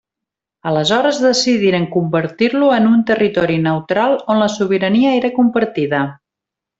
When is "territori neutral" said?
3.11-4.17